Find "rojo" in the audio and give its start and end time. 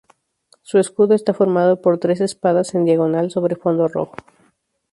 3.87-4.15